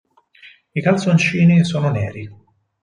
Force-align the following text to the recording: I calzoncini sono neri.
I 0.71 0.81
calzoncini 0.81 1.63
sono 1.63 1.91
neri. 1.91 2.27